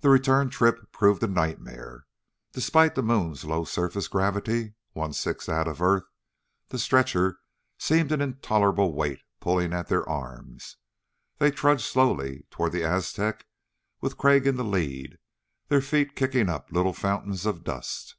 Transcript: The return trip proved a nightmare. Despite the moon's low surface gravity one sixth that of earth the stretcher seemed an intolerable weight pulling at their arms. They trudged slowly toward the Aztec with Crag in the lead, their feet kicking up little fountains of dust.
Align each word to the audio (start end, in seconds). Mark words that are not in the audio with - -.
The 0.00 0.10
return 0.10 0.50
trip 0.50 0.92
proved 0.92 1.22
a 1.22 1.26
nightmare. 1.26 2.04
Despite 2.52 2.94
the 2.94 3.02
moon's 3.02 3.42
low 3.42 3.64
surface 3.64 4.06
gravity 4.06 4.74
one 4.92 5.14
sixth 5.14 5.46
that 5.46 5.66
of 5.66 5.80
earth 5.80 6.04
the 6.68 6.78
stretcher 6.78 7.40
seemed 7.78 8.12
an 8.12 8.20
intolerable 8.20 8.92
weight 8.92 9.20
pulling 9.40 9.72
at 9.72 9.88
their 9.88 10.06
arms. 10.06 10.76
They 11.38 11.50
trudged 11.50 11.84
slowly 11.86 12.44
toward 12.50 12.72
the 12.72 12.84
Aztec 12.84 13.46
with 14.02 14.18
Crag 14.18 14.46
in 14.46 14.56
the 14.56 14.62
lead, 14.62 15.16
their 15.68 15.80
feet 15.80 16.14
kicking 16.14 16.50
up 16.50 16.70
little 16.70 16.92
fountains 16.92 17.46
of 17.46 17.64
dust. 17.64 18.16